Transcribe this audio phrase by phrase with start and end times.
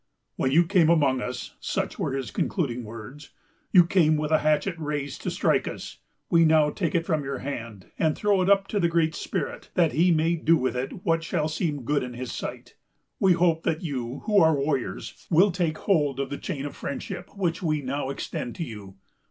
[0.35, 3.29] "When you came among us," such were his concluding words,
[3.71, 5.99] "you came with a hatchet raised to strike us.
[6.31, 9.69] We now take it from your hand, and throw it up to the Great Spirit,
[9.75, 12.73] that he may do with it what shall seem good in his sight.
[13.19, 17.37] We hope that you, who are warriors, will take hold of the chain of friendship
[17.37, 18.95] which we now extend to you.